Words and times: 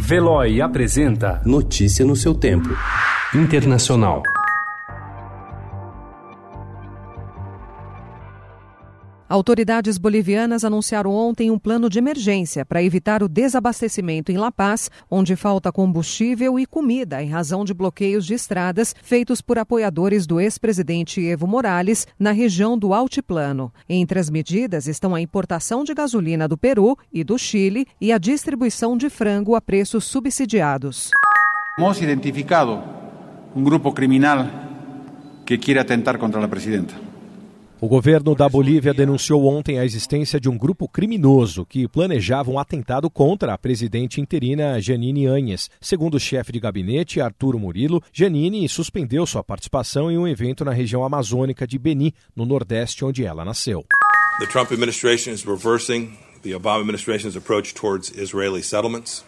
Veloy 0.00 0.60
apresenta 0.60 1.42
Notícia 1.44 2.04
no 2.04 2.14
seu 2.14 2.32
tempo. 2.32 2.68
Internacional. 3.34 4.22
Autoridades 9.28 9.98
bolivianas 9.98 10.64
anunciaram 10.64 11.10
ontem 11.10 11.50
um 11.50 11.58
plano 11.58 11.90
de 11.90 11.98
emergência 11.98 12.64
para 12.64 12.82
evitar 12.82 13.22
o 13.22 13.28
desabastecimento 13.28 14.32
em 14.32 14.38
La 14.38 14.50
Paz, 14.50 14.90
onde 15.10 15.36
falta 15.36 15.70
combustível 15.70 16.58
e 16.58 16.64
comida 16.64 17.22
em 17.22 17.28
razão 17.28 17.62
de 17.62 17.74
bloqueios 17.74 18.24
de 18.24 18.32
estradas 18.32 18.94
feitos 19.02 19.42
por 19.42 19.58
apoiadores 19.58 20.26
do 20.26 20.40
ex-presidente 20.40 21.20
Evo 21.20 21.46
Morales 21.46 22.06
na 22.18 22.32
região 22.32 22.78
do 22.78 22.94
Altiplano. 22.94 23.70
Entre 23.86 24.18
as 24.18 24.30
medidas 24.30 24.86
estão 24.86 25.14
a 25.14 25.20
importação 25.20 25.84
de 25.84 25.92
gasolina 25.92 26.48
do 26.48 26.56
Peru 26.56 26.96
e 27.12 27.22
do 27.22 27.36
Chile 27.36 27.86
e 28.00 28.10
a 28.10 28.16
distribuição 28.16 28.96
de 28.96 29.10
frango 29.10 29.54
a 29.54 29.60
preços 29.60 30.04
subsidiados. 30.06 31.10
Hemos 31.78 32.00
identificado 32.00 32.82
um 33.54 33.62
grupo 33.62 33.92
criminal 33.92 34.46
que 35.44 35.58
quer 35.58 35.78
atentar 35.78 36.16
contra 36.16 36.42
a 36.42 36.48
presidenta. 36.48 37.07
O 37.80 37.86
governo 37.86 38.34
da 38.34 38.48
Bolívia 38.48 38.92
denunciou 38.92 39.46
ontem 39.46 39.78
a 39.78 39.84
existência 39.84 40.40
de 40.40 40.48
um 40.48 40.58
grupo 40.58 40.88
criminoso 40.88 41.64
que 41.64 41.86
planejava 41.86 42.50
um 42.50 42.58
atentado 42.58 43.08
contra 43.08 43.54
a 43.54 43.58
presidente 43.58 44.20
interina 44.20 44.80
Janine 44.80 45.26
Anhes. 45.26 45.70
Segundo 45.80 46.14
o 46.14 46.20
chefe 46.20 46.50
de 46.50 46.58
gabinete, 46.58 47.20
Arturo 47.20 47.56
Murilo, 47.56 48.02
Janine 48.12 48.68
suspendeu 48.68 49.24
sua 49.26 49.44
participação 49.44 50.10
em 50.10 50.18
um 50.18 50.26
evento 50.26 50.64
na 50.64 50.72
região 50.72 51.04
amazônica 51.04 51.68
de 51.68 51.78
Beni, 51.78 52.12
no 52.34 52.44
Nordeste, 52.44 53.04
onde 53.04 53.24
ela 53.24 53.44
nasceu. 53.44 53.84
The 54.40 54.46
Trump 54.46 54.72
administration 54.72 55.32
is 55.32 55.44
reversing 55.44 56.18
the 56.42 56.56
Obama 56.56 56.80
administration's 56.80 57.36
approach 57.36 57.74
towards 57.74 58.10
Israeli 58.10 58.60
settlements, 58.60 59.24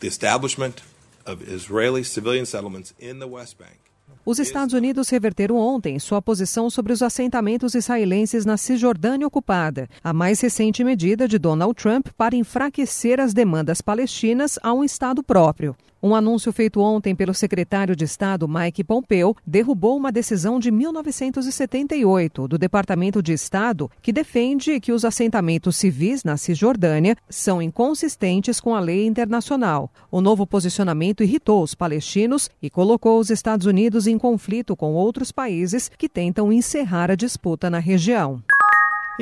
the 0.00 0.08
establishment 0.08 0.82
of 1.24 1.48
Israeli 1.48 2.02
civilian 2.02 2.44
settlements 2.44 2.92
in 2.98 3.20
the 3.20 3.28
West 3.28 3.56
Bank. 3.56 3.91
Os 4.24 4.38
Estados 4.38 4.74
Unidos 4.74 5.08
reverteram 5.08 5.56
ontem 5.56 5.98
sua 5.98 6.22
posição 6.22 6.70
sobre 6.70 6.92
os 6.92 7.02
assentamentos 7.02 7.74
israelenses 7.74 8.44
na 8.44 8.56
Cisjordânia 8.56 9.26
ocupada, 9.26 9.88
a 10.02 10.12
mais 10.12 10.40
recente 10.40 10.84
medida 10.84 11.26
de 11.26 11.38
Donald 11.38 11.74
Trump 11.74 12.08
para 12.16 12.36
enfraquecer 12.36 13.20
as 13.20 13.34
demandas 13.34 13.80
palestinas 13.80 14.58
a 14.62 14.72
um 14.72 14.84
Estado 14.84 15.22
próprio. 15.22 15.76
Um 16.04 16.16
anúncio 16.16 16.52
feito 16.52 16.80
ontem 16.80 17.14
pelo 17.14 17.32
secretário 17.32 17.94
de 17.94 18.04
Estado 18.04 18.48
Mike 18.48 18.82
Pompeo 18.82 19.36
derrubou 19.46 19.96
uma 19.96 20.10
decisão 20.10 20.58
de 20.58 20.68
1978 20.68 22.48
do 22.48 22.58
Departamento 22.58 23.22
de 23.22 23.32
Estado 23.32 23.88
que 24.02 24.12
defende 24.12 24.80
que 24.80 24.90
os 24.90 25.04
assentamentos 25.04 25.76
civis 25.76 26.24
na 26.24 26.36
Cisjordânia 26.36 27.16
são 27.30 27.62
inconsistentes 27.62 28.58
com 28.58 28.74
a 28.74 28.80
lei 28.80 29.06
internacional. 29.06 29.92
O 30.10 30.20
novo 30.20 30.44
posicionamento 30.44 31.22
irritou 31.22 31.62
os 31.62 31.72
palestinos 31.72 32.50
e 32.60 32.68
colocou 32.68 33.20
os 33.20 33.30
Estados 33.30 33.68
Unidos 33.68 34.01
em 34.06 34.18
conflito 34.18 34.76
com 34.76 34.92
outros 34.92 35.30
países 35.30 35.90
que 35.96 36.08
tentam 36.08 36.52
encerrar 36.52 37.10
a 37.10 37.14
disputa 37.14 37.70
na 37.70 37.78
região. 37.78 38.42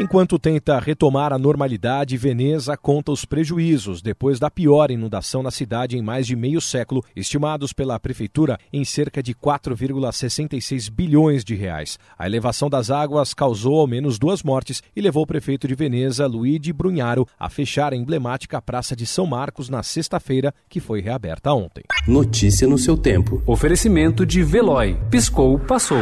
Enquanto 0.00 0.38
tenta 0.38 0.78
retomar 0.78 1.30
a 1.30 1.38
normalidade, 1.38 2.16
Veneza 2.16 2.74
conta 2.74 3.12
os 3.12 3.26
prejuízos 3.26 4.00
depois 4.00 4.40
da 4.40 4.50
pior 4.50 4.90
inundação 4.90 5.42
na 5.42 5.50
cidade 5.50 5.94
em 5.94 6.00
mais 6.00 6.26
de 6.26 6.34
meio 6.34 6.58
século, 6.58 7.04
estimados 7.14 7.74
pela 7.74 8.00
prefeitura 8.00 8.58
em 8.72 8.82
cerca 8.82 9.22
de 9.22 9.34
4,66 9.34 10.90
bilhões 10.90 11.44
de 11.44 11.54
reais. 11.54 11.98
A 12.18 12.24
elevação 12.24 12.70
das 12.70 12.90
águas 12.90 13.34
causou 13.34 13.78
ao 13.78 13.86
menos 13.86 14.18
duas 14.18 14.42
mortes 14.42 14.82
e 14.96 15.02
levou 15.02 15.24
o 15.24 15.26
prefeito 15.26 15.68
de 15.68 15.74
Veneza, 15.74 16.26
Luigi 16.26 16.72
Brugnaro, 16.72 17.28
a 17.38 17.50
fechar 17.50 17.92
a 17.92 17.96
emblemática 17.96 18.62
Praça 18.62 18.96
de 18.96 19.04
São 19.04 19.26
Marcos 19.26 19.68
na 19.68 19.82
sexta-feira, 19.82 20.54
que 20.66 20.80
foi 20.80 21.02
reaberta 21.02 21.52
ontem. 21.52 21.84
Notícia 22.08 22.66
no 22.66 22.78
seu 22.78 22.96
tempo. 22.96 23.42
Oferecimento 23.46 24.24
de 24.24 24.42
Veloy. 24.42 24.96
Piscou, 25.10 25.58
passou. 25.58 26.00